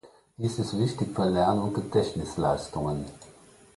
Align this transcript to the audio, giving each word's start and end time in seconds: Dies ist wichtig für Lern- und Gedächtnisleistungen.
Dies 0.37 0.57
ist 0.57 0.79
wichtig 0.79 1.09
für 1.13 1.27
Lern- 1.29 1.59
und 1.61 1.75
Gedächtnisleistungen. 1.75 3.05